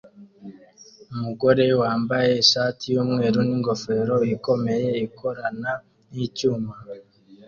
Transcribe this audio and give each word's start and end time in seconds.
Umugabo 1.13 1.63
wambaye 1.81 2.31
ishati 2.43 2.83
yumweru 2.93 3.39
ningofero 3.47 4.15
ikomeye 4.35 4.89
ikorana 5.05 5.71
nicyuma 6.13 6.73